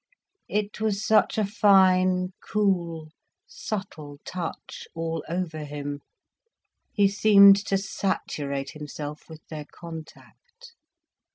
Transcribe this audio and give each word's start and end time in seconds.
It 0.49 0.81
was 0.81 1.05
such 1.05 1.37
a 1.37 1.45
fine, 1.45 2.33
cool, 2.43 3.09
subtle 3.45 4.17
touch 4.25 4.87
all 4.95 5.23
over 5.29 5.63
him, 5.63 5.99
he 6.91 7.07
seemed 7.07 7.63
to 7.67 7.77
saturate 7.77 8.71
himself 8.71 9.29
with 9.29 9.41
their 9.49 9.67
contact. 9.71 10.73